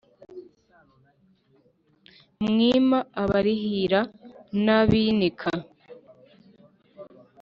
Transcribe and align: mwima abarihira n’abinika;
mwima 2.47 2.99
abarihira 3.23 3.99
n’abinika; 4.63 5.51